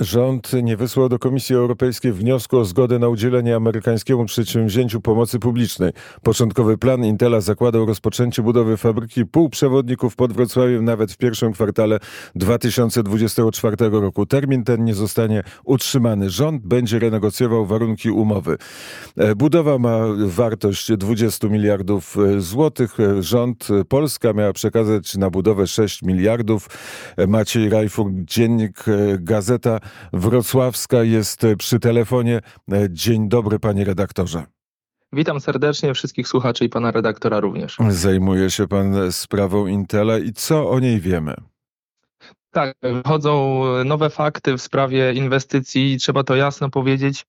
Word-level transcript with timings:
Rząd 0.00 0.52
nie 0.62 0.76
wysłał 0.76 1.08
do 1.08 1.18
Komisji 1.18 1.54
Europejskiej 1.56 2.12
wniosku 2.12 2.58
o 2.58 2.64
zgodę 2.64 2.98
na 2.98 3.08
udzielenie 3.08 3.56
amerykańskiemu 3.56 4.24
przedsięwzięciu 4.24 5.00
pomocy 5.00 5.38
publicznej. 5.38 5.92
Początkowy 6.22 6.78
plan 6.78 7.04
Intela 7.04 7.40
zakładał 7.40 7.86
rozpoczęcie 7.86 8.42
budowy 8.42 8.76
fabryki 8.76 9.26
półprzewodników 9.26 10.16
pod 10.16 10.32
Wrocławiem 10.32 10.84
nawet 10.84 11.12
w 11.12 11.16
pierwszym 11.16 11.52
kwartale 11.52 11.98
2024 12.34 13.76
roku. 13.90 14.26
Termin 14.26 14.64
ten 14.64 14.84
nie 14.84 14.94
zostanie 14.94 15.42
utrzymany. 15.64 16.30
Rząd 16.30 16.66
będzie 16.66 16.98
renegocjował 16.98 17.66
warunki 17.66 18.10
umowy. 18.10 18.56
E, 19.16 19.34
budowa 19.34 19.78
ma 19.78 19.98
wartość 20.26 20.92
20 20.96 21.48
miliardów 21.48 22.16
e, 22.18 22.40
złotych. 22.40 23.00
E, 23.00 23.22
rząd 23.22 23.68
Polska 23.88 24.32
miała 24.32 24.52
przekazać 24.52 25.16
na 25.16 25.30
budowę 25.30 25.66
6 25.66 26.02
miliardów. 26.02 26.68
Maciej 27.28 27.68
Rajfur, 27.68 28.10
dziennik 28.14 28.84
Gazeta 29.18 29.83
Wrocławska 30.12 31.02
jest 31.02 31.46
przy 31.58 31.80
telefonie. 31.80 32.40
Dzień 32.90 33.28
dobry, 33.28 33.58
panie 33.58 33.84
redaktorze. 33.84 34.42
Witam 35.12 35.40
serdecznie 35.40 35.94
wszystkich 35.94 36.28
słuchaczy 36.28 36.64
i 36.64 36.68
pana 36.68 36.90
redaktora 36.90 37.40
również. 37.40 37.76
Zajmuje 37.88 38.50
się 38.50 38.68
pan 38.68 39.12
sprawą 39.12 39.66
Intela 39.66 40.18
i 40.18 40.32
co 40.32 40.70
o 40.70 40.80
niej 40.80 41.00
wiemy? 41.00 41.34
Tak, 42.50 42.76
wychodzą 42.82 43.62
nowe 43.84 44.10
fakty 44.10 44.56
w 44.56 44.62
sprawie 44.62 45.12
inwestycji. 45.12 45.96
Trzeba 45.98 46.24
to 46.24 46.36
jasno 46.36 46.70
powiedzieć 46.70 47.26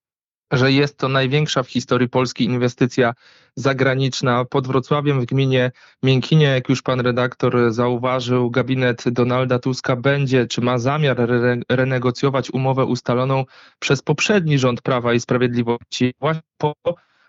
że 0.51 0.71
jest 0.71 0.97
to 0.97 1.07
największa 1.07 1.63
w 1.63 1.69
historii 1.69 2.09
Polski 2.09 2.45
inwestycja 2.45 3.13
zagraniczna. 3.55 4.45
Pod 4.45 4.67
Wrocławiem 4.67 5.21
w 5.21 5.25
gminie 5.25 5.71
Miękinie, 6.03 6.45
jak 6.45 6.69
już 6.69 6.81
pan 6.81 6.99
redaktor 6.99 7.71
zauważył, 7.73 8.51
gabinet 8.51 9.09
Donalda 9.09 9.59
Tuska 9.59 9.95
będzie, 9.95 10.47
czy 10.47 10.61
ma 10.61 10.77
zamiar 10.77 11.21
re 11.21 11.57
renegocjować 11.69 12.51
umowę 12.51 12.85
ustaloną 12.85 13.45
przez 13.79 14.01
poprzedni 14.01 14.59
rząd 14.59 14.81
Prawa 14.81 15.13
i 15.13 15.19
Sprawiedliwości 15.19 16.13
właśnie 16.19 16.41
po 16.57 16.73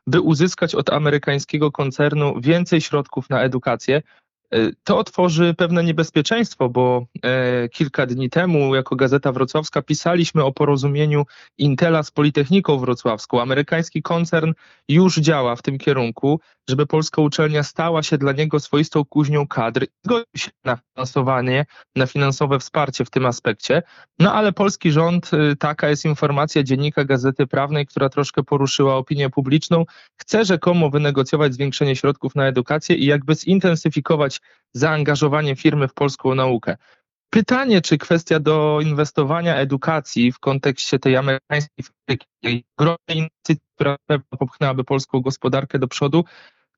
by 0.07 0.21
uzyskać 0.21 0.75
od 0.75 0.91
amerykańskiego 0.91 1.73
koncernu 1.73 2.41
więcej 2.41 2.81
środków 2.81 3.31
na 3.31 3.43
edukację. 3.43 4.03
E, 4.51 4.73
to 4.85 4.99
otworzy 4.99 5.55
pewne 5.55 5.85
niebezpieczeństwo, 5.85 6.69
bo 6.69 7.07
e, 7.23 7.69
kilka 7.69 8.07
dni 8.07 8.31
temu 8.31 8.75
jako 8.75 8.97
Gazeta 8.97 9.33
Wrocławska 9.33 9.83
pisaliśmy 9.83 10.45
o 10.45 10.53
porozumieniu 10.53 11.25
Intela 11.59 12.03
z 12.03 12.11
Politechniką 12.11 12.79
Wrocławską. 12.79 13.43
Amerykański 13.43 14.03
koncern 14.03 14.53
już 14.89 15.17
działa 15.17 15.57
w 15.57 15.63
tym 15.63 15.79
kierunku, 15.79 16.41
żeby 16.69 16.87
polska 16.87 17.23
uczelnia 17.23 17.63
stała 17.63 18.03
się 18.03 18.19
dla 18.19 18.33
niego 18.33 18.61
swoistą 18.61 19.05
kuźnią 19.05 19.47
kadr. 19.47 19.87
Zgodził 20.05 20.27
się 20.37 20.51
na 20.65 20.77
finansowanie, 20.77 21.67
na 21.97 22.07
finansowe 22.07 22.59
wsparcie 22.59 23.05
w 23.05 23.11
tym 23.11 23.27
aspekcie. 23.27 23.83
No 24.19 24.33
ale 24.33 24.53
polski 24.53 24.93
rząd, 24.93 25.31
y, 25.33 25.57
taka 25.57 25.89
jest 25.89 26.05
informacja 26.05 26.63
dziennika 26.63 27.05
Gazety 27.05 27.47
Prawnej, 27.47 27.87
która 27.87 28.09
troszkę 28.09 28.43
poruszyła 28.43 28.97
opinię 28.97 29.31
publiczną, 29.31 29.85
chce 30.17 30.45
rzekomo 30.45 30.91
wynegocjować 30.91 31.55
zwiększenie 31.55 31.97
środków 31.97 32.35
na 32.35 32.47
edukację 32.47 32.97
i 32.97 33.07
jakby 33.07 33.35
zintensyfikować 33.35 34.36
zaangażowanie 34.73 35.57
firmy 35.57 35.89
w 35.89 35.95
polską 35.95 36.35
naukę. 36.35 36.77
Pytanie, 37.31 37.81
czy 37.81 37.99
kwestia 37.99 38.41
do 38.41 38.79
inwestowania 38.83 39.57
edukacji 39.57 40.33
w 40.33 40.39
kontekście 40.39 40.99
tej 40.99 41.17
amerykańskiej 41.17 41.85
fabryki, 41.85 42.65
ogromnej 42.77 43.17
inwestycji, 43.17 43.69
która 43.75 43.97
pewno 44.07 44.39
popchnęłaby 44.39 44.85
polską 44.85 45.21
gospodarkę 45.21 45.79
do 45.79 45.89
przodu, 45.89 46.25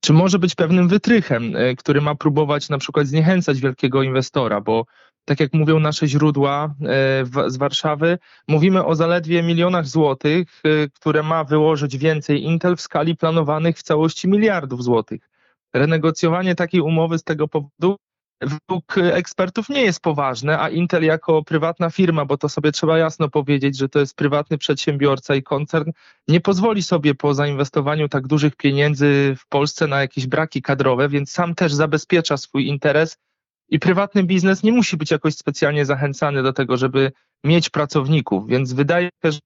czy 0.00 0.12
może 0.12 0.38
być 0.38 0.54
pewnym 0.54 0.88
wytrychem, 0.88 1.56
e, 1.56 1.76
który 1.76 2.00
ma 2.00 2.14
próbować 2.14 2.68
na 2.68 2.78
przykład 2.78 3.06
zniechęcać 3.06 3.60
wielkiego 3.60 4.02
inwestora, 4.02 4.60
bo 4.60 4.84
tak 5.24 5.40
jak 5.40 5.54
mówią 5.54 5.80
nasze 5.80 6.08
źródła 6.08 6.74
e, 6.82 7.50
z 7.50 7.56
Warszawy, 7.56 8.18
mówimy 8.48 8.84
o 8.84 8.94
zaledwie 8.94 9.42
milionach 9.42 9.86
złotych, 9.86 10.62
e, 10.64 10.88
które 10.88 11.22
ma 11.22 11.44
wyłożyć 11.44 11.96
więcej 11.96 12.42
Intel 12.42 12.76
w 12.76 12.80
skali 12.80 13.16
planowanych 13.16 13.78
w 13.78 13.82
całości 13.82 14.28
miliardów 14.28 14.84
złotych. 14.84 15.30
Renegocjowanie 15.74 16.54
takiej 16.54 16.80
umowy 16.80 17.18
z 17.18 17.24
tego 17.24 17.48
powodu 17.48 17.96
według 18.40 18.98
ekspertów 18.98 19.68
nie 19.68 19.82
jest 19.82 20.00
poważne, 20.00 20.58
a 20.60 20.68
Intel 20.68 21.04
jako 21.04 21.44
prywatna 21.44 21.90
firma, 21.90 22.24
bo 22.24 22.36
to 22.36 22.48
sobie 22.48 22.72
trzeba 22.72 22.98
jasno 22.98 23.28
powiedzieć, 23.28 23.78
że 23.78 23.88
to 23.88 23.98
jest 23.98 24.16
prywatny 24.16 24.58
przedsiębiorca 24.58 25.34
i 25.34 25.42
koncern, 25.42 25.90
nie 26.28 26.40
pozwoli 26.40 26.82
sobie 26.82 27.14
po 27.14 27.34
zainwestowaniu 27.34 28.08
tak 28.08 28.26
dużych 28.26 28.56
pieniędzy 28.56 29.36
w 29.38 29.48
Polsce 29.48 29.86
na 29.86 30.00
jakieś 30.00 30.26
braki 30.26 30.62
kadrowe, 30.62 31.08
więc 31.08 31.30
sam 31.30 31.54
też 31.54 31.74
zabezpiecza 31.74 32.36
swój 32.36 32.66
interes 32.66 33.16
i 33.68 33.78
prywatny 33.78 34.24
biznes 34.24 34.62
nie 34.62 34.72
musi 34.72 34.96
być 34.96 35.10
jakoś 35.10 35.34
specjalnie 35.34 35.84
zachęcany 35.86 36.42
do 36.42 36.52
tego, 36.52 36.76
żeby 36.76 37.12
mieć 37.44 37.70
pracowników, 37.70 38.48
więc 38.48 38.72
wydaje 38.72 39.10
się, 39.24 39.32
że 39.32 39.38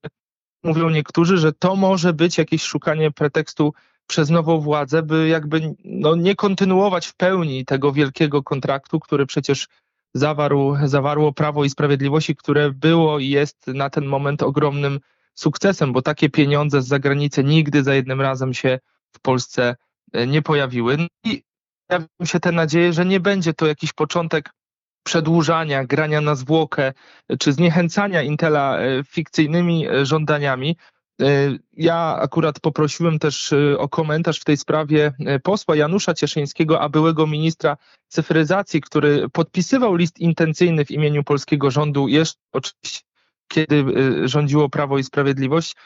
mówią 0.65 0.91
niektórzy, 0.91 1.39
że 1.39 1.53
to 1.53 1.77
może 1.77 2.13
być 2.13 2.39
jakieś 2.39 2.63
szukanie 2.63 3.11
pretekstu 3.11 3.75
przez 4.07 4.31
nową 4.31 4.61
władzę, 4.61 5.03
by 5.03 5.29
jakby 5.29 5.75
no, 5.85 6.17
nie 6.17 6.35
kontynuować 6.35 7.07
w 7.07 7.15
pełni 7.15 7.65
tego 7.65 7.93
wielkiego 7.93 8.43
kontraktu, 8.43 9.01
który 9.01 9.27
przecież 9.27 9.69
zawarł, 10.15 10.77
zawarło 10.85 11.33
Prawo 11.33 11.65
i 11.65 11.71
Sprawiedliwości, 11.71 12.37
które 12.37 12.71
było 12.71 13.19
i 13.19 13.29
jest 13.29 13.67
na 13.67 13.91
ten 13.91 14.07
moment 14.07 14.43
ogromnym 14.43 15.01
sukcesem, 15.35 15.93
bo 15.93 16.03
takie 16.03 16.31
pieniądze 16.31 16.83
z 16.83 16.87
zagranicy 16.87 17.45
nigdy 17.45 17.83
za 17.83 17.95
jednym 17.95 18.21
razem 18.21 18.55
się 18.55 18.79
w 19.13 19.21
Polsce 19.21 19.77
e, 20.13 20.27
nie 20.27 20.43
pojawiły. 20.43 20.97
No 20.97 21.07
I 21.25 21.43
pojawią 21.87 22.07
się 22.25 22.41
te 22.41 22.53
nadzieje, 22.53 22.93
że 22.93 23.05
nie 23.05 23.21
będzie 23.21 23.55
to 23.55 23.67
jakiś 23.67 23.93
początek 23.93 24.51
przedłużania, 25.05 25.85
grania 25.85 26.21
na 26.21 26.35
zwłokę, 26.35 26.93
czy 27.39 27.53
zniechęcania 27.53 28.23
Intela 28.23 28.79
e, 28.79 29.05
fikcyjnymi 29.05 29.89
e, 29.89 30.07
żądaniami, 30.07 30.77
E, 30.77 31.02
ja 31.77 32.17
akurat 32.21 32.61
poprosiłem 32.61 33.19
też 33.19 33.53
e, 33.53 33.79
o 33.79 33.89
komentarz 33.89 34.41
w 34.41 34.45
tej 34.45 34.57
sprawie 34.57 35.13
e, 35.19 35.39
posła 35.41 35.77
Janusza 35.77 36.15
Cieszyńskiego, 36.15 36.81
a 36.81 36.89
byłego 36.89 37.27
ministra 37.27 37.77
cyfryzacji, 38.09 38.81
który 38.81 39.29
podpisywał 39.29 39.95
list 39.95 40.19
intencyjny 40.19 40.85
w 40.85 40.91
imieniu 40.91 41.25
polskiego 41.25 41.71
rządu, 41.71 42.09
jeszcze 42.09 42.41
oczywiście 42.53 43.01
kiedy 43.49 43.85
rządziło 44.29 44.69
Prawo 44.69 44.99
i 44.99 45.05
Sprawiedliwość. 45.05 45.77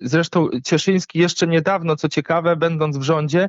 Zresztą 0.00 0.48
Cieszyński 0.64 1.18
jeszcze 1.18 1.46
niedawno, 1.46 1.96
co 1.96 2.08
ciekawe, 2.08 2.56
będąc 2.56 2.98
w 2.98 3.02
rządzie, 3.02 3.48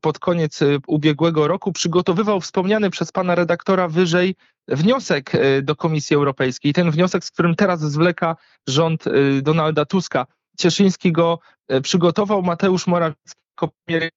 pod 0.00 0.18
koniec 0.18 0.60
ubiegłego 0.86 1.48
roku 1.48 1.72
przygotowywał 1.72 2.40
wspomniany 2.40 2.90
przez 2.90 3.12
pana 3.12 3.34
redaktora 3.34 3.88
wyżej 3.88 4.34
wniosek 4.68 5.34
e, 5.34 5.62
do 5.62 5.76
Komisji 5.76 6.16
Europejskiej. 6.16 6.72
Ten 6.72 6.90
wniosek, 6.90 7.24
z 7.24 7.30
którym 7.30 7.54
teraz 7.54 7.80
zwleka 7.80 8.36
rząd 8.68 9.04
Donalda 9.42 9.84
Tuska. 9.84 10.26
Cieszyński 10.58 11.12
go 11.12 11.38
przygotował, 11.82 12.42
Mateusz 12.42 12.86
Morawiecki 12.86 13.46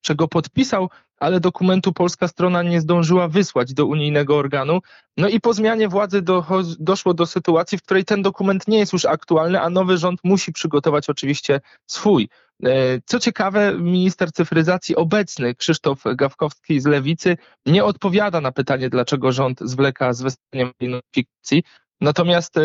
czego 0.01 0.27
podpisał, 0.27 0.89
ale 1.19 1.39
dokumentu 1.39 1.93
polska 1.93 2.27
strona 2.27 2.63
nie 2.63 2.81
zdążyła 2.81 3.27
wysłać 3.27 3.73
do 3.73 3.85
unijnego 3.85 4.37
organu. 4.37 4.79
No 5.17 5.27
i 5.27 5.41
po 5.41 5.53
zmianie 5.53 5.87
władzy 5.87 6.21
do, 6.21 6.45
doszło 6.79 7.13
do 7.13 7.25
sytuacji, 7.25 7.77
w 7.77 7.83
której 7.83 8.05
ten 8.05 8.21
dokument 8.21 8.67
nie 8.67 8.79
jest 8.79 8.93
już 8.93 9.05
aktualny, 9.05 9.61
a 9.61 9.69
nowy 9.69 9.97
rząd 9.97 10.19
musi 10.23 10.53
przygotować 10.53 11.09
oczywiście 11.09 11.61
swój. 11.87 12.29
E, 12.65 13.01
co 13.05 13.19
ciekawe, 13.19 13.73
minister 13.79 14.31
cyfryzacji 14.31 14.95
obecny, 14.95 15.55
Krzysztof 15.55 16.03
Gawkowski 16.15 16.79
z 16.79 16.85
Lewicy, 16.85 17.37
nie 17.65 17.85
odpowiada 17.85 18.41
na 18.41 18.51
pytanie, 18.51 18.89
dlaczego 18.89 19.31
rząd 19.31 19.59
zwleka 19.61 20.13
z 20.13 20.21
wystawieniem 20.21 20.73
notyfikacji. 20.81 21.63
Natomiast 22.01 22.57
e, 22.57 22.61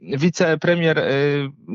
wicepremier 0.00 0.98
e, 0.98 1.12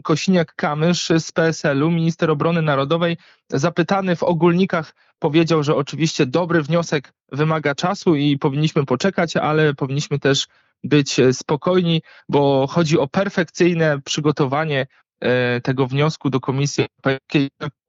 Kosiniak-Kamysz 0.03 1.19
z 1.19 1.31
PSL-u, 1.31 1.91
minister 1.91 2.31
obrony 2.31 2.61
narodowej, 2.61 3.17
zapytany 3.49 4.15
w 4.15 4.23
ogólnikach 4.23 4.95
powiedział, 5.19 5.63
że 5.63 5.75
oczywiście 5.75 6.25
dobry 6.25 6.61
wniosek 6.61 7.13
wymaga 7.31 7.75
czasu 7.75 8.15
i 8.15 8.37
powinniśmy 8.37 8.85
poczekać, 8.85 9.37
ale 9.37 9.73
powinniśmy 9.73 10.19
też 10.19 10.47
być 10.83 11.17
spokojni, 11.31 12.01
bo 12.29 12.67
chodzi 12.67 12.99
o 12.99 13.07
perfekcyjne 13.07 14.01
przygotowanie 14.01 14.87
tego 15.63 15.87
wniosku 15.87 16.29
do 16.29 16.39
Komisji 16.39 16.85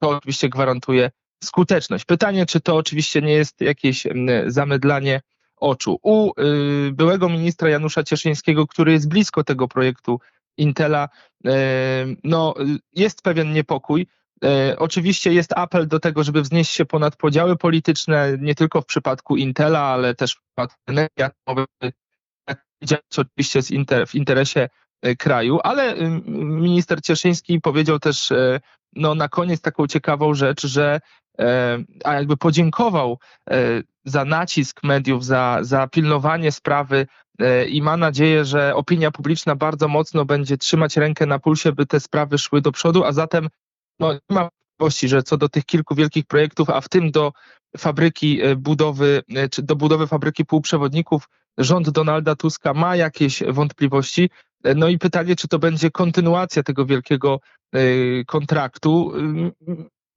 to 0.00 0.08
oczywiście 0.08 0.48
gwarantuje 0.48 1.10
skuteczność. 1.44 2.04
Pytanie, 2.04 2.46
czy 2.46 2.60
to 2.60 2.76
oczywiście 2.76 3.22
nie 3.22 3.32
jest 3.32 3.60
jakieś 3.60 4.06
zamydlanie 4.46 5.20
oczu. 5.56 5.98
U 6.02 6.30
y, 6.40 6.92
byłego 6.92 7.28
ministra 7.28 7.68
Janusza 7.68 8.02
Cieszyńskiego, 8.02 8.66
który 8.66 8.92
jest 8.92 9.08
blisko 9.08 9.44
tego 9.44 9.68
projektu 9.68 10.20
Intela, 10.58 11.08
e, 11.46 12.06
no, 12.24 12.54
jest 12.92 13.22
pewien 13.22 13.52
niepokój. 13.52 14.06
E, 14.44 14.76
oczywiście 14.78 15.32
jest 15.32 15.52
apel 15.52 15.88
do 15.88 16.00
tego, 16.00 16.24
żeby 16.24 16.42
wznieść 16.42 16.70
się 16.70 16.84
ponad 16.84 17.16
podziały 17.16 17.56
polityczne, 17.56 18.36
nie 18.40 18.54
tylko 18.54 18.82
w 18.82 18.86
przypadku 18.86 19.36
Intela, 19.36 19.80
ale 19.80 20.14
też 20.14 20.34
w 20.34 20.40
przypadku 20.42 20.78
energii 20.86 21.22
atomowej, 21.22 21.66
co 23.08 23.22
oczywiście 23.22 23.60
w 24.06 24.14
interesie 24.14 24.60
E, 24.60 24.85
kraju, 25.18 25.58
ale 25.64 25.94
minister 26.26 27.02
Cieszyński 27.02 27.60
powiedział 27.60 27.98
też 27.98 28.32
e, 28.32 28.60
no, 28.92 29.14
na 29.14 29.28
koniec 29.28 29.60
taką 29.60 29.86
ciekawą 29.86 30.34
rzecz, 30.34 30.66
że 30.66 31.00
e, 31.38 31.78
a 32.04 32.14
jakby 32.14 32.36
podziękował 32.36 33.18
za 34.04 34.24
nacisk 34.24 34.82
mediów, 34.82 35.24
za, 35.24 35.58
za 35.62 35.86
pilnowanie 35.86 36.52
sprawy 36.52 37.06
i 37.68 37.82
ma 37.82 37.96
nadzieję, 37.96 38.44
że 38.44 38.74
opinia 38.74 39.10
publiczna 39.10 39.56
bardzo 39.56 39.88
mocno 39.88 40.24
będzie 40.24 40.58
trzymać 40.58 40.96
rękę 40.96 41.26
na 41.26 41.38
pulsie, 41.38 41.72
by 41.72 41.86
te 41.86 42.00
sprawy 42.00 42.38
szły 42.38 42.60
do 42.60 42.72
przodu, 42.72 43.04
a 43.04 43.12
zatem 43.12 43.48
no, 44.00 44.12
nie 44.12 44.20
ma 44.30 44.48
wątpliwości, 44.78 45.08
że 45.08 45.22
co 45.22 45.36
do 45.36 45.48
tych 45.48 45.64
kilku 45.64 45.94
wielkich 45.94 46.26
projektów, 46.26 46.70
a 46.70 46.80
w 46.80 46.88
tym 46.88 47.10
do 47.10 47.32
fabryki 47.78 48.40
budowy, 48.56 49.22
czy 49.50 49.62
do 49.62 49.76
budowy 49.76 50.06
fabryki 50.06 50.44
półprzewodników, 50.44 51.28
rząd 51.58 51.90
Donalda 51.90 52.36
Tuska 52.36 52.74
ma 52.74 52.96
jakieś 52.96 53.42
wątpliwości. 53.42 54.30
No 54.76 54.88
i 54.88 54.98
pytanie, 54.98 55.36
czy 55.36 55.48
to 55.48 55.58
będzie 55.58 55.90
kontynuacja 55.90 56.62
tego 56.62 56.86
wielkiego 56.86 57.40
kontraktu. 58.26 59.12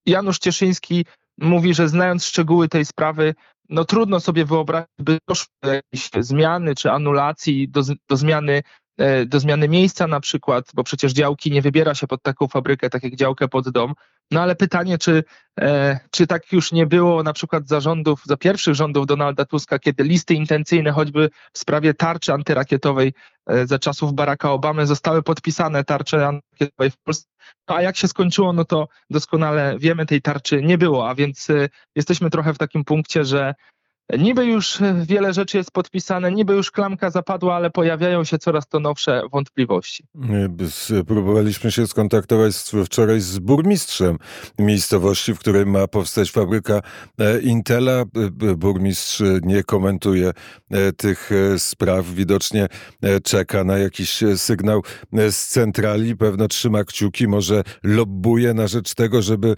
Janusz 0.06 0.40
Cieszyński 0.40 1.06
mówi, 1.38 1.74
że 1.74 1.90
znając 1.90 2.26
szczegóły 2.26 2.68
tej 2.68 2.86
sprawy, 2.86 3.36
no 3.70 3.86
trudno 3.86 4.20
sobie 4.20 4.46
wyobrazić, 4.46 4.90
by 5.00 5.18
doszło 5.28 5.54
do 5.64 5.74
jakiejś 5.74 6.10
zmiany 6.20 6.76
czy 6.76 6.92
anulacji, 6.92 7.70
do, 7.70 7.82
do 8.10 8.18
zmiany 8.18 8.54
e, 8.54 8.64
do 9.26 9.40
zmiany 9.40 9.70
miejsca 9.70 10.08
na 10.08 10.20
przykład, 10.20 10.66
bo 10.74 10.84
przecież 10.84 11.14
działki 11.14 11.52
nie 11.52 11.62
wybiera 11.62 11.96
się 11.96 12.08
pod 12.08 12.24
taką 12.24 12.48
fabrykę, 12.48 12.90
tak 12.90 13.04
jak 13.04 13.16
działkę 13.16 13.48
pod 13.48 13.70
dom. 13.70 13.94
No 14.32 14.42
ale 14.42 14.56
pytanie, 14.56 14.98
czy, 14.98 15.24
e, 15.60 16.00
czy 16.12 16.28
tak 16.28 16.52
już 16.52 16.72
nie 16.72 16.86
było 16.86 17.24
na 17.24 17.34
przykład 17.34 17.68
za 17.68 17.80
rządów, 17.80 18.22
za 18.26 18.38
pierwszych 18.38 18.76
rządów 18.76 19.06
Donalda 19.06 19.46
Tuska, 19.46 19.80
kiedy 19.80 20.04
listy 20.04 20.34
intencyjne 20.34 20.92
choćby 20.92 21.30
w 21.54 21.60
sprawie 21.60 21.94
tarczy 21.94 22.34
antyrakietowej 22.34 23.14
e, 23.48 23.68
za 23.68 23.80
czasów 23.80 24.14
Baracka 24.14 24.52
Obamy 24.52 24.88
zostały 24.88 25.24
podpisane 25.24 25.84
tarcze 25.84 26.28
antyrakietowej 26.28 26.92
w 26.92 26.98
Polsce, 26.98 27.28
no 27.70 27.76
a 27.76 27.82
jak 27.82 27.98
się 27.98 28.08
skończyło, 28.08 28.54
no 28.54 28.66
to 28.66 28.88
doskonale 29.10 29.76
wiemy, 29.80 30.06
tej 30.06 30.22
tarczy 30.22 30.64
nie 30.64 30.78
było, 30.78 31.10
a 31.10 31.16
więc 31.16 31.50
e, 31.50 31.70
jesteśmy 31.96 32.30
trochę 32.30 32.54
w 32.54 32.58
takim 32.58 32.84
punkcie, 32.84 33.26
że 33.26 33.56
Niby 34.18 34.46
już 34.46 34.80
wiele 35.04 35.34
rzeczy 35.34 35.58
jest 35.58 35.72
podpisane, 35.72 36.32
niby 36.32 36.54
już 36.54 36.72
klamka 36.72 37.10
zapadła, 37.10 37.56
ale 37.56 37.70
pojawiają 37.70 38.24
się 38.24 38.38
coraz 38.38 38.68
to 38.68 38.80
nowsze 38.80 39.22
wątpliwości. 39.32 40.04
Próbowaliśmy 41.08 41.72
się 41.72 41.88
skontaktować 41.88 42.56
wczoraj 42.86 43.20
z 43.20 43.40
burmistrzem 43.40 44.18
miejscowości, 44.60 45.34
w 45.34 45.40
której 45.40 45.66
ma 45.66 45.88
powstać 45.88 46.32
fabryka 46.32 46.82
e, 47.20 47.40
Intela. 47.40 48.04
Burmistrz 48.58 49.22
nie 49.42 49.64
komentuje 49.64 50.32
e, 50.72 50.92
tych 50.92 51.32
e, 51.32 51.60
spraw. 51.60 52.06
Widocznie 52.06 52.68
czeka 53.24 53.64
na 53.64 53.78
jakiś 53.78 54.24
sygnał 54.36 54.82
z 55.30 55.48
centrali. 55.48 56.18
Pewno 56.18 56.48
trzyma 56.48 56.84
kciuki, 56.84 57.28
może 57.28 57.64
lobbuje 57.84 58.54
na 58.54 58.68
rzecz 58.68 58.94
tego, 58.94 59.22
żeby 59.22 59.56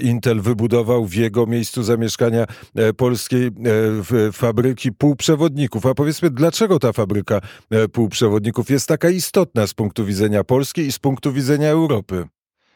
Intel 0.00 0.40
wybudował 0.40 1.06
w 1.06 1.14
jego 1.14 1.46
miejscu 1.46 1.82
zamieszkania 1.82 2.44
polskiej 2.96 3.50
fabryki 4.32 4.92
półprzewodników. 4.92 5.86
A 5.86 5.94
powiedzmy, 5.94 6.30
dlaczego 6.30 6.78
ta 6.78 6.92
fabryka 6.92 7.40
e, 7.70 7.88
półprzewodników 7.88 8.70
jest 8.70 8.88
taka 8.88 9.10
istotna 9.10 9.66
z 9.66 9.74
punktu 9.74 10.04
widzenia 10.04 10.44
Polski 10.44 10.80
i 10.80 10.92
z 10.92 10.98
punktu 10.98 11.32
widzenia 11.32 11.70
Europy? 11.70 12.28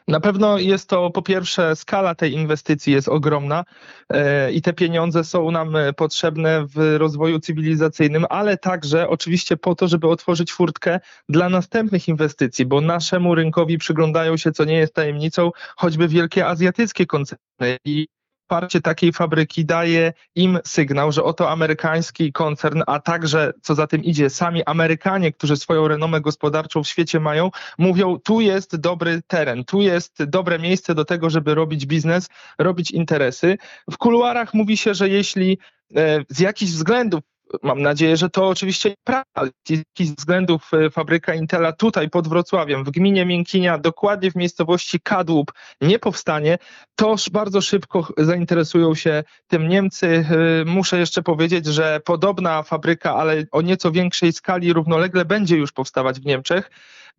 Na 0.09 0.21
pewno 0.21 0.59
jest 0.59 0.89
to 0.89 1.11
po 1.11 1.23
pierwsze 1.23 1.77
skala 1.77 2.15
tej 2.15 2.33
inwestycji 2.33 2.93
jest 2.93 3.09
ogromna 3.09 3.65
e, 4.11 4.53
i 4.53 4.63
te 4.63 4.73
pieniądze 4.73 5.25
są 5.25 5.51
nam 5.51 5.77
e, 5.77 5.93
potrzebne 5.93 6.67
w 6.67 6.97
rozwoju 6.99 7.41
cywilizacyjnym, 7.41 8.27
ale 8.31 8.57
także 8.57 9.09
oczywiście 9.09 9.57
po 9.57 9.75
to, 9.75 9.89
żeby 9.89 10.09
otworzyć 10.09 10.53
furtkę 10.53 11.01
dla 11.29 11.49
następnych 11.49 12.09
inwestycji, 12.09 12.67
bo 12.67 12.81
naszemu 12.81 13.35
rynkowi 13.35 13.79
przyglądają 13.79 14.37
się, 14.37 14.53
co 14.53 14.65
nie 14.65 14.77
jest 14.77 14.95
tajemnicą, 14.95 15.51
choćby 15.77 16.09
wielkie 16.09 16.47
azjatyckie 16.47 17.07
koncerny 17.07 17.77
i 17.85 18.07
Wsparcie 18.45 18.81
takiej 18.81 19.13
fabryki 19.13 19.65
daje 19.65 20.13
im 20.35 20.59
sygnał, 20.65 21.13
że 21.13 21.23
oto 21.23 21.51
amerykański 21.51 22.33
koncern, 22.33 22.83
a 22.87 23.01
także 23.01 23.53
co 23.63 23.75
za 23.75 23.87
tym 23.87 24.05
idzie, 24.05 24.31
sami 24.31 24.65
Amerykanie, 24.65 25.33
którzy 25.33 25.57
swoją 25.57 25.89
renomę 25.89 26.21
gospodarczą 26.21 26.83
w 26.83 26.89
świecie 26.89 27.21
mają, 27.21 27.51
mówią: 27.79 28.19
tu 28.19 28.41
jest 28.41 28.77
dobry 28.77 29.23
teren, 29.27 29.65
tu 29.65 29.83
jest 29.83 30.25
dobre 30.25 30.59
miejsce 30.59 30.95
do 30.95 31.05
tego, 31.05 31.31
żeby 31.31 31.55
robić 31.55 31.87
biznes, 31.87 32.29
robić 32.59 32.91
interesy. 32.91 33.59
W 33.91 33.99
kuluarach 33.99 34.55
mówi 34.55 34.77
się, 34.77 34.95
że 34.95 35.09
jeśli 35.09 35.59
e, 35.97 36.25
z 36.29 36.41
jakichś 36.41 36.73
względów 36.73 37.21
Mam 37.63 37.83
nadzieję, 37.83 38.17
że 38.17 38.31
to 38.31 38.49
oczywiście 38.49 38.95
prawda. 39.05 39.53
Z 39.67 39.71
jakichś 39.71 40.11
względów 40.11 40.71
e, 40.75 40.91
fabryka 40.91 41.35
Intela 41.35 41.73
tutaj 41.73 42.11
pod 42.11 42.29
Wrocławiem, 42.29 42.85
w 42.85 42.91
gminie 42.91 43.27
Miękinia, 43.27 43.79
dokładnie 43.79 44.31
w 44.31 44.37
miejscowości 44.37 45.01
Kadłub 45.01 45.53
nie 45.81 45.99
powstanie, 45.99 46.59
to 46.95 47.17
bardzo 47.33 47.61
szybko 47.61 48.09
zainteresują 48.19 48.95
się 48.95 49.25
tym 49.47 49.69
Niemcy. 49.69 50.07
E, 50.07 50.65
muszę 50.65 50.99
jeszcze 50.99 51.23
powiedzieć, 51.23 51.67
że 51.67 52.01
podobna 52.05 52.63
fabryka, 52.63 53.15
ale 53.15 53.45
o 53.53 53.63
nieco 53.63 53.93
większej 53.93 54.33
skali 54.33 54.73
równolegle 54.73 55.25
będzie 55.25 55.57
już 55.57 55.73
powstawać 55.73 56.21
w 56.21 56.27
Niemczech. 56.27 56.71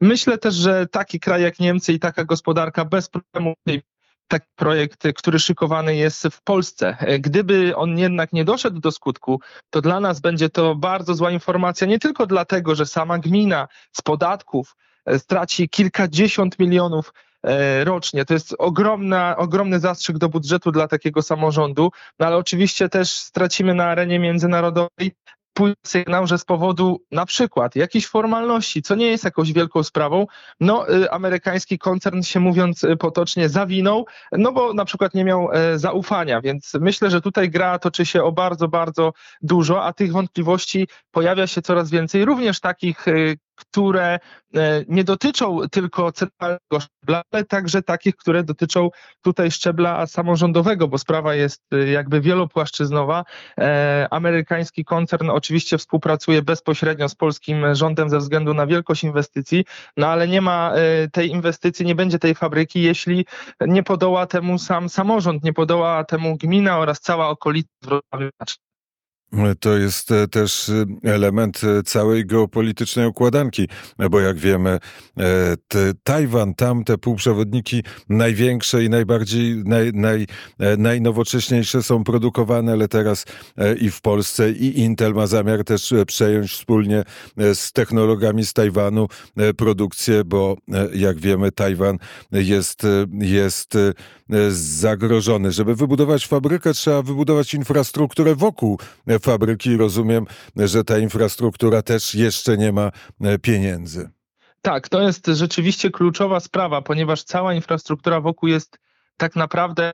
Myślę 0.01 0.37
też, 0.37 0.55
że 0.55 0.87
taki 0.87 1.19
kraj 1.19 1.41
jak 1.41 1.59
Niemcy 1.59 1.93
i 1.93 1.99
taka 1.99 2.25
gospodarka 2.25 2.85
bez 2.85 3.09
problemu 3.09 3.53
taki 4.27 4.47
projekt, 4.55 5.03
który 5.15 5.39
szykowany 5.39 5.95
jest 5.95 6.23
w 6.31 6.41
Polsce. 6.41 6.97
Gdyby 7.19 7.75
on 7.75 7.97
jednak 7.97 8.33
nie 8.33 8.45
doszedł 8.45 8.79
do 8.79 8.91
skutku, 8.91 9.39
to 9.69 9.81
dla 9.81 9.99
nas 9.99 10.19
będzie 10.19 10.49
to 10.49 10.75
bardzo 10.75 11.13
zła 11.13 11.31
informacja, 11.31 11.87
nie 11.87 11.99
tylko 11.99 12.27
dlatego, 12.27 12.75
że 12.75 12.85
sama 12.85 13.19
gmina 13.19 13.67
z 13.91 14.01
podatków 14.01 14.75
e, 15.05 15.19
straci 15.19 15.69
kilkadziesiąt 15.69 16.59
milionów 16.59 17.13
e, 17.43 17.83
rocznie. 17.83 18.25
To 18.25 18.33
jest 18.33 18.55
ogromna, 18.59 19.37
ogromny 19.37 19.79
zastrzyk 19.79 20.17
do 20.17 20.29
budżetu 20.29 20.71
dla 20.71 20.87
takiego 20.87 21.21
samorządu, 21.21 21.91
no 22.19 22.25
ale 22.25 22.37
oczywiście 22.37 22.89
też 22.89 23.09
stracimy 23.09 23.73
na 23.73 23.85
arenie 23.85 24.19
międzynarodowej 24.19 25.11
pójdzie 25.55 25.75
sygnał, 25.85 26.27
że 26.27 26.37
z 26.37 26.45
powodu 26.45 27.01
na 27.11 27.25
przykład 27.25 27.75
jakiejś 27.75 28.07
formalności, 28.07 28.81
co 28.81 28.95
nie 28.95 29.07
jest 29.07 29.23
jakąś 29.23 29.53
wielką 29.53 29.83
sprawą, 29.83 30.27
no 30.59 30.89
y, 30.89 31.11
amerykański 31.11 31.77
koncern 31.79 32.21
się 32.21 32.39
mówiąc 32.39 32.83
y, 32.83 32.97
potocznie 32.97 33.49
zawinął, 33.49 34.05
no 34.31 34.51
bo 34.51 34.73
na 34.73 34.85
przykład 34.85 35.13
nie 35.13 35.23
miał 35.23 35.49
e, 35.51 35.79
zaufania, 35.79 36.41
więc 36.41 36.73
myślę, 36.81 37.09
że 37.09 37.21
tutaj 37.21 37.49
gra 37.49 37.79
toczy 37.79 38.05
się 38.05 38.23
o 38.23 38.31
bardzo, 38.31 38.67
bardzo 38.67 39.13
dużo, 39.41 39.83
a 39.83 39.93
tych 39.93 40.11
wątpliwości 40.11 40.87
pojawia 41.11 41.47
się 41.47 41.61
coraz 41.61 41.89
więcej, 41.89 42.25
również 42.25 42.59
takich, 42.59 43.07
y, 43.07 43.37
które 43.55 44.19
e, 44.55 44.83
nie 44.87 45.03
dotyczą 45.03 45.59
tylko 45.71 46.11
centralnego 46.11 46.79
szczebla, 46.79 47.21
ale 47.31 47.45
także 47.45 47.81
takich, 47.81 48.15
które 48.15 48.43
dotyczą 48.43 48.89
tutaj 49.21 49.51
szczebla 49.51 50.07
samorządowego, 50.07 50.87
bo 50.87 50.97
sprawa 50.97 51.35
jest 51.35 51.61
e, 51.73 51.87
jakby 51.87 52.21
wielopłaszczyznowa. 52.21 53.23
E, 53.59 54.07
amerykański 54.11 54.85
koncern 54.85 55.29
oczywiście 55.29 55.77
współpracuje 55.77 56.41
bezpośrednio 56.41 57.09
z 57.09 57.15
polskim 57.15 57.75
rządem 57.75 58.09
ze 58.09 58.17
względu 58.17 58.53
na 58.53 58.67
wielkość 58.67 59.03
inwestycji, 59.03 59.65
no 59.97 60.07
ale 60.07 60.27
nie 60.27 60.41
ma 60.41 60.73
tej 61.11 61.29
inwestycji, 61.29 61.85
nie 61.85 61.95
będzie 61.95 62.19
tej 62.19 62.35
fabryki, 62.35 62.81
jeśli 62.81 63.25
nie 63.61 63.83
podoła 63.83 64.27
temu 64.27 64.59
sam 64.59 64.89
samorząd, 64.89 65.43
nie 65.43 65.53
podoła 65.53 66.03
temu 66.03 66.37
gmina 66.37 66.79
oraz 66.79 66.99
cała 66.99 67.29
okolica 67.29 67.69
Wrocławia. 67.85 68.29
To 69.59 69.77
jest 69.77 70.11
e, 70.11 70.27
też 70.27 70.69
e, 70.69 70.85
element 71.03 71.61
e, 71.63 71.83
całej 71.83 72.25
geopolitycznej 72.25 73.07
układanki, 73.07 73.67
bo 74.11 74.19
jak 74.19 74.37
wiemy, 74.37 74.79
Tajwan, 76.03 76.53
tam 76.53 76.83
te 76.83 76.97
półprzewodniki 76.97 77.83
największe 78.09 78.83
i 78.83 78.89
najbardziej, 78.89 79.63
naj, 79.65 79.91
naj, 79.93 80.27
najnowocześniejsze 80.77 81.83
są 81.83 82.03
produkowane, 82.03 82.71
ale 82.71 82.87
teraz 82.87 83.25
i 83.79 83.89
w 83.91 84.01
Polsce 84.01 84.51
i 84.51 84.79
Intel 84.79 85.13
ma 85.13 85.27
zamiar 85.27 85.63
też 85.63 85.93
przejąć 86.07 86.51
wspólnie 86.51 87.03
z 87.53 87.71
technologami 87.71 88.45
z 88.45 88.53
Tajwanu 88.53 89.07
produkcję, 89.57 90.23
bo 90.23 90.57
jak 90.93 91.19
wiemy, 91.19 91.51
Tajwan 91.51 91.97
jest, 92.31 92.87
jest 93.19 93.77
zagrożony. 94.49 95.51
Żeby 95.51 95.75
wybudować 95.75 96.27
fabrykę, 96.27 96.73
trzeba 96.73 97.01
wybudować 97.01 97.53
infrastrukturę 97.53 98.35
wokół 98.35 98.79
fabryki. 99.21 99.77
Rozumiem, 99.77 100.25
że 100.55 100.83
ta 100.83 100.97
infrastruktura 100.97 101.81
też 101.81 102.15
jeszcze 102.15 102.57
nie 102.57 102.71
ma 102.71 102.91
e, 103.21 103.39
pieniędzy. 103.39 104.09
Tak, 104.61 104.89
to 104.89 105.01
jest 105.01 105.27
rzeczywiście 105.27 105.91
kluczowa 105.91 106.39
sprawa, 106.39 106.81
ponieważ 106.81 107.23
cała 107.23 107.53
infrastruktura 107.53 108.21
wokół 108.21 108.49
jest 108.49 108.77
tak 109.17 109.35
naprawdę 109.35 109.91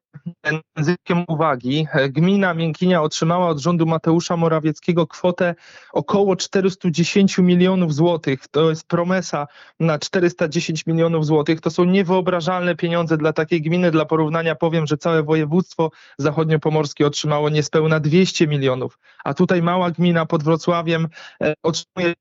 językiem 0.78 1.24
uwagi. 1.28 1.88
Gmina 2.10 2.54
Miękinia 2.54 3.01
otrzymała 3.01 3.48
od 3.48 3.60
rządu 3.60 3.86
Mateusza 3.86 4.38
Morawieckiego 4.38 5.08
kwotę 5.08 5.56
około 5.94 6.36
410 6.36 7.38
milionów 7.38 7.94
złotych. 7.94 8.48
To 8.48 8.70
jest 8.70 8.88
promesa 8.88 9.48
na 9.80 10.00
410 10.00 10.86
milionów 10.86 11.25
złotych. 11.25 11.62
To 11.62 11.70
są 11.70 11.84
niewyobrażalne 11.84 12.75
pieniądze 12.75 13.18
dla 13.18 13.34
takiej 13.34 13.62
gminy. 13.62 13.92
Dla 13.92 14.06
porównania 14.06 14.56
powiem, 14.56 14.88
że 14.88 14.98
całe 14.98 15.24
województwo 15.24 15.92
zachodniopomorskie 16.18 17.08
otrzymało 17.08 17.50
niespełna 17.50 18.00
200 18.00 18.48
milionów, 18.48 19.00
a 19.24 19.34
tutaj 19.34 19.62
mała 19.62 19.92
gmina 19.92 20.25
pod 20.25 20.44
Wrocławiem 20.44 21.08
e, 21.44 21.54
otrzymuje 21.63 22.13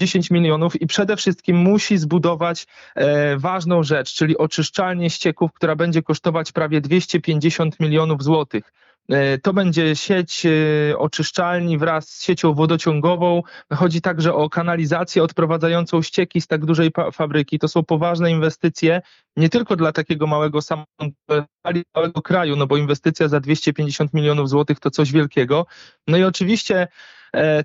10 0.00 0.30
milionów 0.30 0.80
i 0.80 0.86
przede 0.86 1.16
wszystkim 1.16 1.56
musi 1.56 1.98
zbudować 1.98 2.66
e, 2.94 3.36
ważną 3.36 3.82
rzecz, 3.82 4.14
czyli 4.14 4.38
oczyszczalnię 4.38 5.10
ścieków, 5.10 5.52
która 5.52 5.76
będzie 5.76 6.02
kosztować 6.02 6.47
prawie 6.52 6.80
250 6.80 7.80
milionów 7.80 8.22
złotych. 8.22 8.72
E, 9.08 9.38
To 9.38 9.52
będzie 9.52 9.96
sieć 9.96 10.46
e, 10.46 10.98
oczyszczalni 10.98 11.78
wraz 11.78 12.08
z 12.08 12.24
siecią 12.24 12.54
wodociągową. 12.54 13.42
Chodzi 13.74 14.00
także 14.00 14.34
o 14.34 14.50
kanalizację 14.50 15.22
odprowadzającą 15.22 16.02
ścieki 16.02 16.40
z 16.40 16.46
tak 16.46 16.64
dużej 16.64 16.90
fabryki. 17.12 17.58
To 17.58 17.68
są 17.68 17.84
poważne 17.84 18.30
inwestycje, 18.30 19.00
nie 19.36 19.48
tylko 19.48 19.76
dla 19.76 19.92
takiego 19.92 20.26
małego 20.26 20.62
samorządu, 20.62 21.16
ale 21.62 21.82
całego 21.94 22.22
kraju, 22.22 22.56
no 22.56 22.66
bo 22.66 22.76
inwestycja 22.76 23.28
za 23.28 23.40
250 23.40 24.14
milionów 24.14 24.48
złotych 24.48 24.80
to 24.80 24.90
coś 24.90 25.12
wielkiego. 25.12 25.66
No 26.06 26.16
i 26.16 26.24
oczywiście 26.24 26.88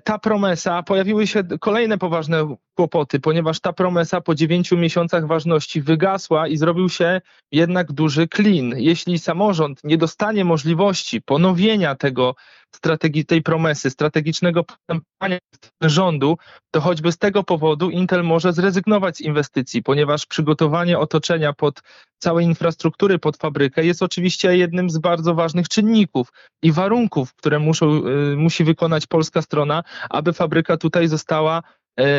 ta 0.04 0.18
promesa, 0.18 0.82
pojawiły 0.82 1.26
się 1.26 1.44
kolejne 1.60 1.98
poważne 1.98 2.56
kłopoty, 2.74 3.20
ponieważ 3.20 3.60
ta 3.60 3.72
promesa 3.72 4.20
po 4.20 4.34
dziewięciu 4.34 4.76
miesiącach 4.76 5.26
ważności 5.26 5.82
wygasła 5.82 6.48
i 6.48 6.56
zrobił 6.56 6.88
się 6.88 7.20
jednak 7.52 7.92
duży 7.92 8.28
klin. 8.28 8.74
Jeśli 8.76 9.18
samorząd 9.18 9.80
nie 9.84 9.98
dostanie 9.98 10.44
możliwości 10.44 11.22
ponowienia 11.22 11.94
tego 11.94 12.34
strategii, 12.74 13.26
tej 13.26 13.42
promesy, 13.42 13.90
strategicznego 13.90 14.64
postępowania 14.64 15.38
rządu, 15.80 16.38
to 16.70 16.80
choćby 16.80 17.12
z 17.12 17.18
tego 17.18 17.44
powodu 17.44 17.90
Intel 17.90 18.24
może 18.24 18.52
zrezygnować 18.52 19.16
z 19.16 19.20
inwestycji, 19.20 19.82
ponieważ 19.82 20.26
przygotowanie 20.26 20.98
otoczenia 20.98 21.52
pod 21.52 21.82
całej 22.18 22.44
infrastruktury 22.46 23.18
pod 23.18 23.36
fabrykę 23.36 23.84
jest 23.84 24.02
oczywiście 24.02 24.56
jednym 24.56 24.90
z 24.90 24.98
bardzo 24.98 25.34
ważnych 25.34 25.68
czynników 25.68 26.32
i 26.62 26.72
warunków, 26.72 27.34
które 27.34 27.58
muszą, 27.58 28.06
y, 28.32 28.36
musi 28.36 28.64
wykonać 28.64 29.06
polska 29.06 29.42
strona, 29.42 29.82
aby 30.10 30.32
fabryka 30.32 30.76
tutaj 30.76 31.08
została 31.08 31.62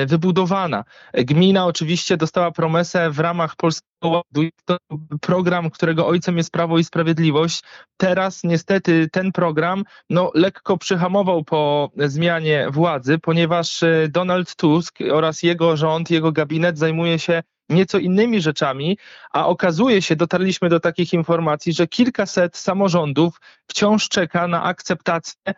wybudowana. 0.07 0.83
Gmina 1.13 1.65
oczywiście 1.65 2.17
dostała 2.17 2.51
promesę 2.51 3.09
w 3.09 3.19
ramach 3.19 3.55
Polskiego 3.55 4.09
Ładu. 4.09 4.49
To 4.65 4.77
program, 5.21 5.69
którego 5.69 6.07
ojcem 6.07 6.37
jest 6.37 6.51
Prawo 6.51 6.77
i 6.77 6.83
Sprawiedliwość. 6.83 7.63
Teraz 7.97 8.43
niestety 8.43 9.09
ten 9.11 9.31
program 9.31 9.83
no, 10.09 10.31
lekko 10.33 10.77
przyhamował 10.77 11.43
po 11.43 11.91
zmianie 11.97 12.67
władzy, 12.71 13.19
ponieważ 13.19 13.83
e, 13.83 14.07
Donald 14.09 14.55
Tusk 14.55 14.97
oraz 15.11 15.43
jego 15.43 15.77
rząd, 15.77 16.11
jego 16.11 16.31
gabinet 16.31 16.77
zajmuje 16.77 17.19
się 17.19 17.43
nieco 17.69 17.97
innymi 17.97 18.41
rzeczami, 18.41 18.97
a 19.31 19.47
okazuje 19.47 20.01
się, 20.01 20.15
dotarliśmy 20.15 20.69
do 20.69 20.79
takich 20.79 21.13
informacji, 21.13 21.73
że 21.73 21.87
kilkaset 21.87 22.57
samorządów 22.57 23.41
wciąż 23.67 24.09
czeka 24.09 24.47
na 24.47 24.63
akceptację 24.63 25.53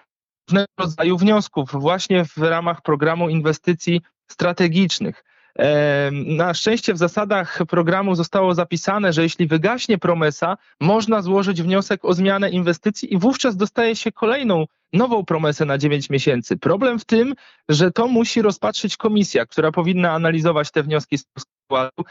różnego 0.48 0.68
rodzaju 0.77 1.18
wniosków 1.18 1.72
właśnie 1.72 2.25
w 2.25 2.38
ramach 2.38 2.82
programu 2.82 3.30
inwestycji 3.30 4.01
strategicznych. 4.32 5.24
Em, 5.56 6.36
Na 6.36 6.54
szczęście 6.54 6.94
w 6.94 6.98
zasadach 6.98 7.60
programu 7.70 8.16
zostało 8.16 8.54
zapisane, 8.54 9.13
że 9.13 9.24
jeśli 9.24 9.48
wygaśnie 9.48 9.98
promesa, 9.98 10.58
można 10.82 11.22
złożyć 11.22 11.62
wniosek 11.62 12.06
o 12.06 12.13
zmianę 12.13 12.50
inwestycji 12.50 13.13
i 13.13 13.18
wówczas 13.18 13.58
dostaje 13.58 13.96
się 13.96 14.12
kolejną 14.12 14.66
nową 14.94 15.25
promesę 15.25 15.66
na 15.66 15.77
9 15.77 16.10
miesięcy. 16.10 16.58
Problem 16.58 17.00
w 17.00 17.06
tym, 17.06 17.36
że 17.70 17.92
to 17.92 18.08
musi 18.08 18.42
rozpatrzyć 18.42 18.98
komisja, 18.98 19.46
która 19.46 19.72
powinna 19.72 20.12
analizować 20.12 20.72
te 20.72 20.84
wnioski 20.84 21.18
z 21.18 21.24
Polskiego 21.25 21.56
Ładu. 21.72 22.04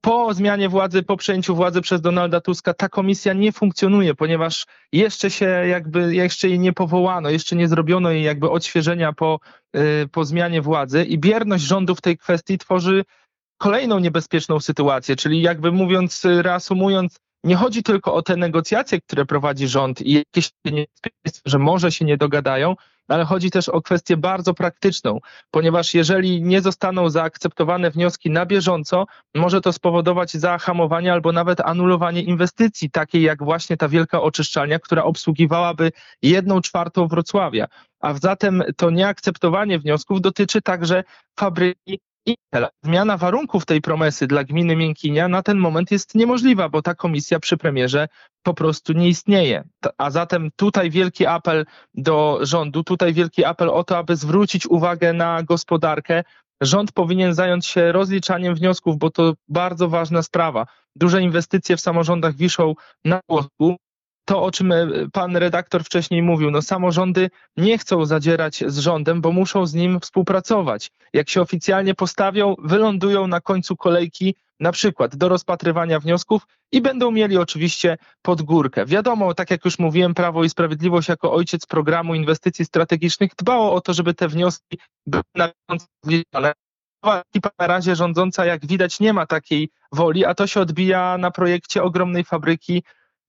Po 0.00 0.34
zmianie 0.34 0.68
władzy, 0.68 1.02
po 1.02 1.16
przejęciu 1.16 1.54
władzy 1.54 1.80
przez 1.80 2.00
Donalda 2.00 2.40
Tuska 2.40 2.74
ta 2.74 2.88
komisja 2.88 3.32
nie 3.32 3.52
funkcjonuje, 3.52 4.14
ponieważ 4.14 4.66
jeszcze 4.92 5.30
się 5.30 5.46
jakby, 5.46 6.14
jeszcze 6.14 6.48
jej 6.48 6.58
nie 6.58 6.72
powołano, 6.72 7.30
jeszcze 7.30 7.56
nie 7.56 7.68
zrobiono 7.68 8.10
jej 8.10 8.22
jakby 8.22 8.50
odświeżenia 8.50 9.12
po, 9.12 9.40
y, 9.76 10.08
po 10.12 10.24
zmianie 10.24 10.62
władzy 10.62 11.04
i 11.04 11.18
bierność 11.18 11.64
rządu 11.64 11.94
w 11.94 12.00
tej 12.00 12.18
kwestii 12.18 12.58
tworzy 12.58 13.04
kolejną 13.58 13.98
niebezpieczną 13.98 14.60
sytuację, 14.60 15.16
czyli 15.16 15.42
jakby 15.42 15.72
mówiąc, 15.72 16.24
y, 16.24 16.42
reasumując, 16.42 17.16
nie 17.44 17.56
chodzi 17.56 17.82
tylko 17.82 18.14
o 18.14 18.22
te 18.22 18.36
negocjacje, 18.36 19.00
które 19.00 19.26
prowadzi 19.26 19.68
rząd 19.68 20.02
i 20.02 20.12
jakieś 20.12 20.50
niebezpieczeństwo, 20.64 21.42
że 21.44 21.58
może 21.58 21.92
się 21.92 22.04
nie 22.04 22.16
dogadają, 22.16 22.74
ale 23.08 23.24
chodzi 23.24 23.50
też 23.50 23.68
o 23.68 23.82
kwestię 23.82 24.16
bardzo 24.16 24.54
praktyczną, 24.54 25.18
ponieważ 25.50 25.94
jeżeli 25.94 26.42
nie 26.42 26.60
zostaną 26.60 27.10
zaakceptowane 27.10 27.90
wnioski 27.90 28.30
na 28.30 28.46
bieżąco, 28.46 29.06
może 29.34 29.60
to 29.60 29.72
spowodować 29.72 30.32
zahamowanie 30.32 31.12
albo 31.12 31.32
nawet 31.32 31.60
anulowanie 31.60 32.22
inwestycji, 32.22 32.90
takiej 32.90 33.22
jak 33.22 33.44
właśnie 33.44 33.76
ta 33.76 33.88
wielka 33.88 34.22
oczyszczalnia, 34.22 34.78
która 34.78 35.04
obsługiwałaby 35.04 35.92
jedną 36.22 36.60
czwartą 36.60 37.08
Wrocławia. 37.08 37.66
A 38.00 38.14
zatem 38.14 38.62
to 38.76 38.90
nieakceptowanie 38.90 39.78
wniosków 39.78 40.20
dotyczy 40.20 40.62
także 40.62 41.04
fabryki. 41.38 42.00
Zmiana 42.82 43.16
warunków 43.16 43.66
tej 43.66 43.80
promesy 43.80 44.26
dla 44.26 44.44
gminy 44.44 44.76
Miękinia 44.76 45.28
na 45.28 45.42
ten 45.42 45.58
moment 45.58 45.90
jest 45.90 46.14
niemożliwa, 46.14 46.68
bo 46.68 46.82
ta 46.82 46.94
komisja 46.94 47.40
przy 47.40 47.56
premierze 47.56 48.08
po 48.42 48.54
prostu 48.54 48.92
nie 48.92 49.08
istnieje. 49.08 49.64
A 49.98 50.10
zatem 50.10 50.50
tutaj 50.56 50.90
wielki 50.90 51.26
apel 51.26 51.66
do 51.94 52.38
rządu, 52.42 52.84
tutaj 52.84 53.12
wielki 53.14 53.44
apel 53.44 53.70
o 53.70 53.84
to, 53.84 53.98
aby 53.98 54.16
zwrócić 54.16 54.66
uwagę 54.66 55.12
na 55.12 55.42
gospodarkę. 55.42 56.24
Rząd 56.60 56.92
powinien 56.92 57.34
zająć 57.34 57.66
się 57.66 57.92
rozliczaniem 57.92 58.54
wniosków, 58.54 58.98
bo 58.98 59.10
to 59.10 59.34
bardzo 59.48 59.88
ważna 59.88 60.22
sprawa. 60.22 60.66
Duże 60.96 61.22
inwestycje 61.22 61.76
w 61.76 61.80
samorządach 61.80 62.36
wiszą 62.36 62.74
na 63.04 63.20
włosku. 63.28 63.76
To, 64.28 64.42
o 64.42 64.50
czym 64.50 64.72
e, 64.72 64.86
pan 65.12 65.36
redaktor 65.36 65.84
wcześniej 65.84 66.22
mówił, 66.22 66.50
no 66.50 66.62
samorządy 66.62 67.30
nie 67.56 67.78
chcą 67.78 68.04
zadzierać 68.04 68.64
z 68.66 68.78
rządem, 68.78 69.20
bo 69.20 69.32
muszą 69.32 69.66
z 69.66 69.74
nim 69.74 70.00
współpracować. 70.00 70.90
Jak 71.12 71.28
się 71.28 71.40
oficjalnie 71.40 71.94
postawią, 71.94 72.54
wylądują 72.58 73.26
na 73.26 73.40
końcu 73.40 73.76
kolejki, 73.76 74.34
na 74.60 74.72
przykład 74.72 75.16
do 75.16 75.28
rozpatrywania 75.28 76.00
wniosków 76.00 76.46
i 76.72 76.80
będą 76.80 77.10
mieli 77.10 77.36
oczywiście 77.38 77.96
podgórkę. 78.22 78.86
Wiadomo, 78.86 79.34
tak 79.34 79.50
jak 79.50 79.64
już 79.64 79.78
mówiłem, 79.78 80.14
Prawo 80.14 80.44
i 80.44 80.50
Sprawiedliwość 80.50 81.08
jako 81.08 81.32
ojciec 81.32 81.66
programu 81.66 82.14
inwestycji 82.14 82.64
strategicznych 82.64 83.30
dbało 83.38 83.72
o 83.72 83.80
to, 83.80 83.94
żeby 83.94 84.14
te 84.14 84.28
wnioski 84.28 84.78
były 85.06 85.22
na 85.34 85.50
bieżąco 85.68 85.86
ekipa 87.04 87.50
na 87.58 87.66
razie 87.66 87.96
rządząca, 87.96 88.44
jak 88.44 88.66
widać, 88.66 89.00
nie 89.00 89.12
ma 89.12 89.26
takiej 89.26 89.68
woli, 89.92 90.24
a 90.24 90.34
to 90.34 90.46
się 90.46 90.60
odbija 90.60 91.18
na 91.18 91.30
projekcie 91.30 91.82
ogromnej 91.82 92.24
fabryki 92.24 92.82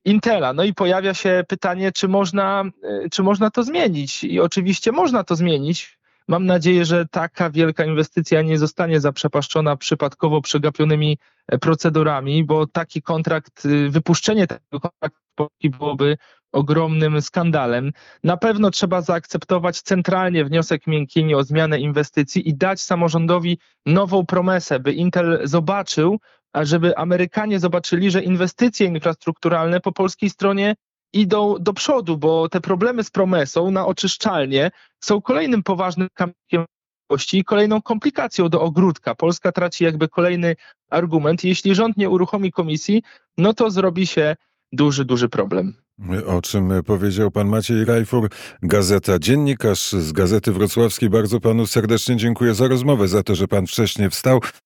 Intela. 0.08 0.54
No 0.54 0.64
i 0.64 0.74
pojawia 0.74 1.14
się 1.14 1.44
pytanie, 1.48 1.92
czy 1.92 2.08
można, 2.08 2.64
e, 2.84 3.10
czy 3.10 3.24
można 3.24 3.52
to 3.52 3.64
zmienić? 3.64 4.24
I 4.24 4.40
oczywiście 4.40 4.92
można 4.92 5.24
to 5.24 5.36
zmienić. 5.36 5.98
Mam 6.28 6.46
nadzieję, 6.46 6.86
że 6.86 7.06
taka 7.06 7.50
wielka 7.50 7.86
inwestycja 7.86 8.42
nie 8.42 8.58
zostanie 8.58 9.00
zaprzepaszczona 9.00 9.76
przypadkowo 9.76 10.42
przegapionymi 10.42 11.18
e, 11.48 11.58
procedurami, 11.58 12.44
bo 12.44 12.68
taki 12.68 13.02
kontrakt, 13.02 13.66
y, 13.66 13.90
wypuszczenie 13.90 14.48
takiego 14.48 14.80
kontraktu 14.80 15.48
byłoby 15.64 16.18
ogromnym 16.52 17.22
skandalem. 17.22 17.92
Na 18.24 18.38
pewno 18.38 18.72
trzeba 18.72 19.02
zaakceptować 19.02 19.82
centralnie 19.82 20.46
wniosek 20.46 20.88
Miękini 20.88 21.36
o 21.36 21.44
zmianę 21.44 21.80
inwestycji 21.80 22.50
i 22.50 22.56
dać 22.56 22.82
samorządowi 22.82 23.60
nową 23.86 24.26
promesę, 24.26 24.80
by 24.80 24.94
Intel 24.94 25.40
zobaczył, 25.44 26.20
żeby 26.56 26.98
Amerykanie 26.98 27.60
zobaczyli, 27.60 28.12
że 28.12 28.24
inwestycje 28.24 28.88
infrastrukturalne 28.88 29.80
po 29.80 29.92
polskiej 29.92 30.30
stronie 30.30 30.76
idą 31.14 31.56
do 31.60 31.74
przodu, 31.74 32.18
bo 32.18 32.50
te 32.50 32.62
problemy 32.62 33.04
z 33.04 33.12
promesą 33.12 33.72
na 33.72 33.86
oczyszczalnie 33.86 34.72
są 35.04 35.22
kolejnym 35.22 35.64
poważnym 35.64 36.08
kamieniem 36.14 36.66
i 37.34 37.44
kolejną 37.44 37.82
komplikacją 37.82 38.50
do 38.50 38.62
ogródka. 38.62 39.16
Polska 39.16 39.52
traci 39.52 39.84
jakby 39.84 40.08
kolejny 40.08 40.56
argument. 40.90 41.44
Jeśli 41.44 41.76
rząd 41.76 41.98
nie 41.98 42.10
uruchomi 42.10 42.52
komisji, 42.52 43.04
no 43.38 43.54
to 43.54 43.72
zrobi 43.72 44.08
się 44.08 44.36
duży, 44.72 45.06
duży 45.06 45.30
problem. 45.30 45.74
O 46.28 46.42
czym 46.42 46.84
powiedział 46.86 47.32
pan 47.32 47.48
Maciej 47.48 47.86
Rajfur, 47.86 48.30
gazeta 48.62 49.20
Dziennikarz 49.20 49.92
z 49.92 50.12
Gazety 50.12 50.52
Wrocławskiej. 50.52 51.10
Bardzo 51.10 51.40
panu 51.40 51.66
serdecznie 51.66 52.16
dziękuję 52.16 52.54
za 52.54 52.68
rozmowę, 52.68 53.08
za 53.08 53.24
to, 53.24 53.36
że 53.36 53.48
pan 53.48 53.68
wcześniej 53.68 54.10
wstał. 54.10 54.42